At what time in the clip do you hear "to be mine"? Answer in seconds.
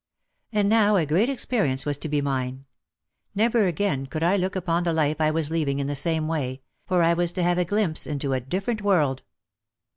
1.99-2.65